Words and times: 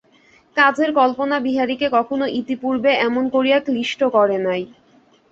কাজের 0.57 0.89
কল্পনা 0.99 1.37
বিহারীকে 1.39 1.87
কখনো 1.97 2.25
ইতিপূর্বে 2.39 2.91
এমন 3.07 3.23
করিয়া 3.35 3.59
ক্লিষ্ট 3.67 4.01
করে 4.15 4.37
নাই। 4.47 4.61